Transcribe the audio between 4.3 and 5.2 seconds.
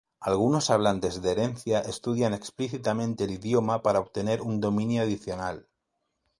un dominio